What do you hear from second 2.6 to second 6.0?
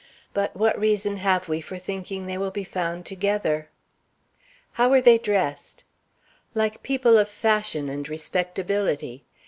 found together?" "How were they dressed?"